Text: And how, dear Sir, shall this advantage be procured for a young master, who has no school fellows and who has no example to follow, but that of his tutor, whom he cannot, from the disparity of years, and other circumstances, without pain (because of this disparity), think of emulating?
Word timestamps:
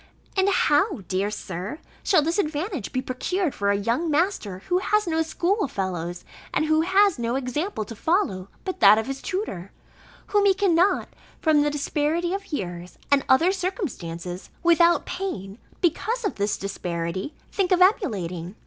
And 0.35 0.49
how, 0.49 1.01
dear 1.07 1.29
Sir, 1.29 1.77
shall 2.01 2.23
this 2.23 2.39
advantage 2.39 2.91
be 2.91 3.03
procured 3.03 3.53
for 3.53 3.69
a 3.69 3.77
young 3.77 4.09
master, 4.09 4.63
who 4.67 4.79
has 4.79 5.05
no 5.05 5.21
school 5.21 5.67
fellows 5.67 6.25
and 6.51 6.65
who 6.65 6.81
has 6.81 7.19
no 7.19 7.35
example 7.35 7.85
to 7.85 7.95
follow, 7.95 8.47
but 8.65 8.79
that 8.79 8.97
of 8.97 9.05
his 9.05 9.21
tutor, 9.21 9.71
whom 10.25 10.45
he 10.47 10.55
cannot, 10.55 11.09
from 11.39 11.61
the 11.61 11.69
disparity 11.69 12.33
of 12.33 12.51
years, 12.51 12.97
and 13.11 13.23
other 13.29 13.51
circumstances, 13.51 14.49
without 14.63 15.05
pain 15.05 15.59
(because 15.81 16.25
of 16.25 16.33
this 16.33 16.57
disparity), 16.57 17.35
think 17.51 17.71
of 17.71 17.79
emulating? 17.79 18.55